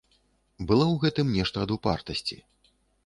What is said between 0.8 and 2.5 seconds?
ў гэтым нешта ад упартасці.